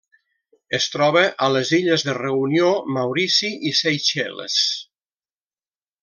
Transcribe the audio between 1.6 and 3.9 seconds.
illes de Reunió, Maurici i